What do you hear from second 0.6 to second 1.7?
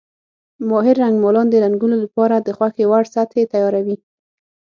ماهر رنګمالان د